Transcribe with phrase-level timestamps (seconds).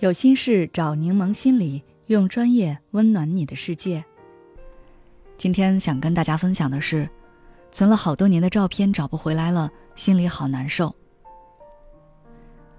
[0.00, 4.02] 有心事找柠檬心理，用专业温暖你的世界。
[5.36, 7.06] 今天想跟大家分享的是，
[7.70, 10.94] 存了好多年的照片找不回来了，心里好难受。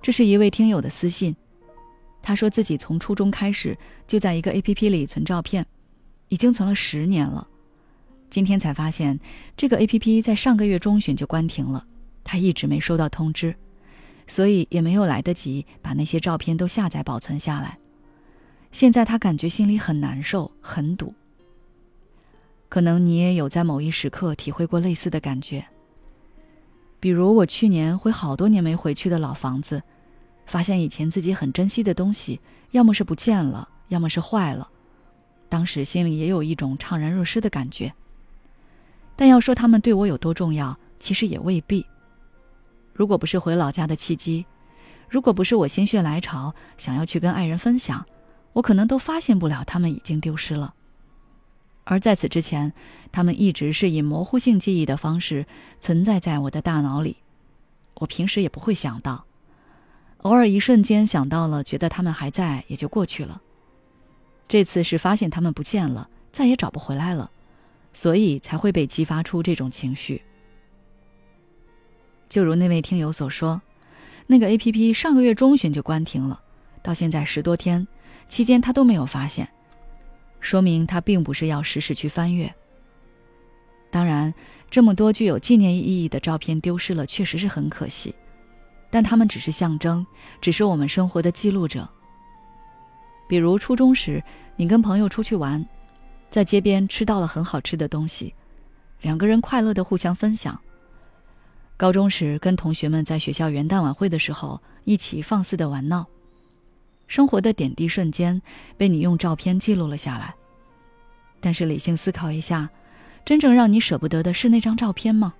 [0.00, 1.36] 这是一位听友的私信，
[2.22, 3.76] 他说自己从初中开始
[4.06, 5.66] 就在一个 A P P 里存照片，
[6.28, 7.46] 已经存了十年了，
[8.30, 9.20] 今天才发现
[9.54, 11.86] 这个 A P P 在上个月中旬就关停了，
[12.24, 13.54] 他一直没收到通知。
[14.32, 17.76] 所以也没有来得及把那些照片都下载保存下来。
[18.70, 21.12] 现在他感觉心里很难受，很堵。
[22.70, 25.62] 可能你也有在某一时刻体会过类似的感觉。
[26.98, 29.82] 比如我去年回好多年没回去的老房子，
[30.46, 34.66] 发现以前自己很珍惜的东西，要么是不见了，要么是坏了。
[35.50, 37.92] 当时心里也有一种怅然若失的感觉。
[39.14, 41.84] 但要说他们对我有多重要，其实也未必。
[42.92, 44.44] 如果不是回老家的契机，
[45.08, 48.04] 如果不是我心血来潮想要去跟爱人分享，
[48.52, 50.74] 我可能都发现不了他们已经丢失了。
[51.84, 52.72] 而在此之前，
[53.10, 55.44] 他们一直是以模糊性记忆的方式
[55.80, 57.16] 存在在我的大脑里，
[57.94, 59.24] 我平时也不会想到，
[60.18, 63.42] 偶尔一瞬间想到了，觉得他们还在，也就过去了。
[64.46, 67.30] 这次是发现他们不见了，再也找不回来了，
[67.92, 70.22] 所以才会被激发出这种情绪。
[72.32, 73.60] 就如那位听友所说，
[74.26, 76.40] 那个 A P P 上个月中旬就关停了，
[76.82, 77.86] 到现在十多天，
[78.26, 79.46] 期间他都没有发现，
[80.40, 82.50] 说明他并不是要时时去翻阅。
[83.90, 84.32] 当然，
[84.70, 88.14] 这么多具有纪念意义的照片丢失了，确实是很可惜，
[88.88, 90.06] 但他们只是象征，
[90.40, 91.86] 只是我们生活的记录者。
[93.28, 94.24] 比如初中时，
[94.56, 95.62] 你跟朋友出去玩，
[96.30, 98.34] 在街边吃到了很好吃的东西，
[99.02, 100.58] 两个人快乐的互相分享。
[101.76, 106.06] 高中时，跟同学们在学校元旦晚会的时候一起放肆的玩闹，
[107.08, 108.40] 生活的点滴瞬间
[108.76, 110.34] 被你用照片记录了下来。
[111.40, 112.70] 但是理性思考一下，
[113.24, 115.34] 真正让你舍不得的是那张照片吗？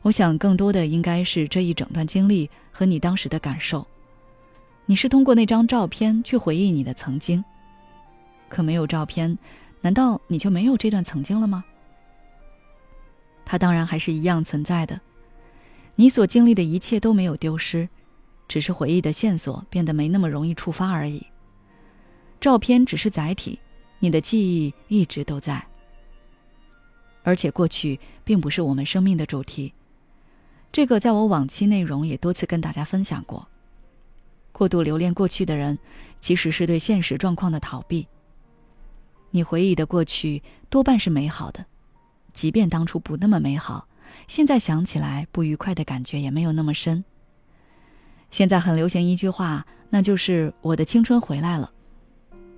[0.00, 3.86] 我想，更多的应该是这一整段经历和你当时的感受。
[4.86, 7.44] 你是通过那张照片去回忆你的曾经，
[8.48, 9.36] 可没有照片，
[9.82, 11.62] 难道你就没有这段曾经了吗？
[13.50, 15.00] 它当然还是一样存在的。
[15.96, 17.88] 你所经历的一切都没有丢失，
[18.46, 21.26] 只是回忆的线索变得没那么容易触发而已。
[22.40, 23.58] 照片只是载体，
[23.98, 25.60] 你的记忆一直都在。
[27.24, 29.74] 而且过去并不是我们生命的主题，
[30.70, 33.44] 这个在我往期内容也多次跟大家分享过。
[34.52, 35.76] 过度留恋过去的人，
[36.20, 38.06] 其实是对现实状况的逃避。
[39.32, 41.66] 你回忆的过去多半是美好的，
[42.32, 43.86] 即便当初不那么美好。
[44.26, 47.04] 现在想起来，不愉快的感觉也没有那么深。
[48.30, 51.70] 现在很流行一句话，那就是“我的青春回来了”。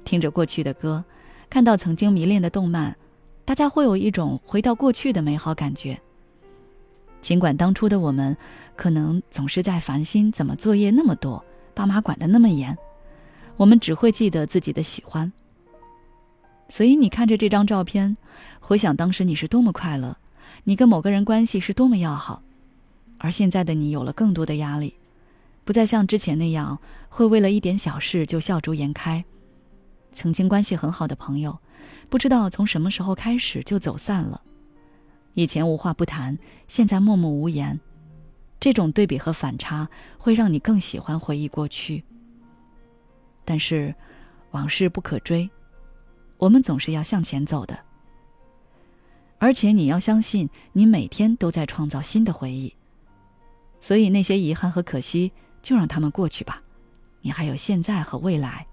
[0.05, 1.05] 听着过去的歌，
[1.49, 2.97] 看到曾经迷恋的动漫，
[3.45, 5.99] 大家会有一种回到过去的美好感觉。
[7.21, 8.37] 尽管当初的我们，
[8.75, 12.77] 可能总是在烦心怎么作业那么多，爸妈管得那么严，
[13.57, 15.33] 我们只会记得自己的喜欢。
[16.73, 18.17] 所以你看着这张照片，
[18.59, 20.17] 回想当时你是多么快乐。
[20.65, 22.43] 你跟某个人关系是多么要好，
[23.19, 24.95] 而现在的你有了更多的压力，
[25.67, 26.79] 不再像之前那样
[27.11, 29.23] 会为了一点小事就笑逐颜开。
[30.15, 31.59] 曾经关系很好的朋友，
[32.09, 34.41] 不知道从什么时候开始就走散了。
[35.35, 36.39] 以前无话不谈，
[36.69, 37.79] 现在默默无言。
[38.59, 42.03] 这种对比和反差会让你更喜欢回忆过去。
[43.45, 43.95] 但是，
[44.53, 45.51] 往事不可追，
[46.43, 47.79] 我们总是要向前走的。
[49.39, 52.75] 而且你要相信，你每天都在创造新的回忆。
[53.81, 55.31] 所以那些遗憾和可惜，
[55.63, 56.61] 就让他们过去吧。
[57.21, 58.67] 你还有现在和未来。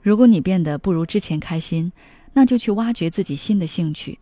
[0.00, 1.92] 如果你变得不如之前开心，
[2.32, 4.18] 那就去挖掘自己新的兴趣，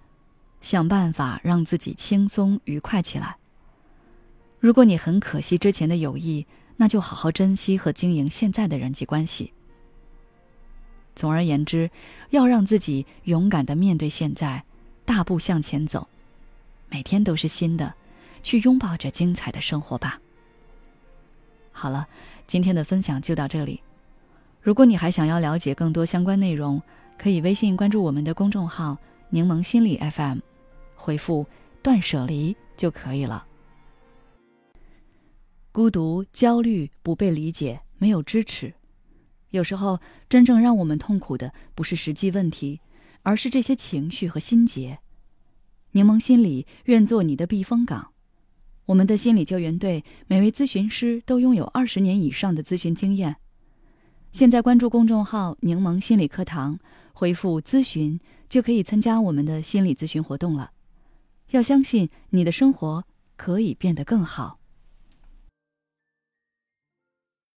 [0.61, 3.37] 想办法让自己轻松愉快起来。
[4.59, 6.45] 如果你很可惜之前的友谊，
[6.77, 9.53] 那就好好珍惜和经营现在的人际关系。
[11.17, 11.91] 总而言之，
[12.31, 14.63] 要让自己勇敢的面对现在，
[15.05, 16.07] 大步向前走，
[16.91, 17.95] 每天都是新的，
[18.43, 20.21] 去拥抱着精彩的生活吧。
[21.73, 22.07] 好了，
[22.47, 23.81] 今天的分享就到这里。
[24.61, 26.81] 如果你还想要了解更多相关内容，
[27.17, 28.99] 可以微信关注我们的公众号
[29.31, 30.39] “柠檬心理 FM”，
[30.95, 31.47] 回复
[31.83, 33.47] “断舍离”就可以了。
[35.73, 38.75] 孤独、焦虑、不被理解、没有支持。
[39.57, 39.99] 有时候，
[40.29, 42.81] 真正让我们痛苦的不是实际问题，
[43.23, 44.99] 而是这些情绪和心结。
[45.93, 48.09] 柠檬心理愿做你的避风港，
[48.85, 53.37] 我们的心理救援队每位咨询师都拥有二十年以上的咨询经验。
[54.31, 56.79] 现在关注公众号“柠檬心理课堂”，
[57.15, 58.21] 回复“咨询”
[58.51, 60.73] 就可以参加我们的心理咨询活动了。
[61.53, 63.05] 要相信你的生活
[63.37, 64.59] 可以变得更好。